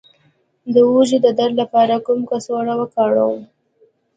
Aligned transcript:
د 0.73 0.75
اوږې 0.89 1.17
د 1.25 1.27
درد 1.39 1.55
لپاره 1.61 1.95
کومه 2.05 2.25
کڅوړه 2.29 2.73
وکاروم؟ 2.77 3.41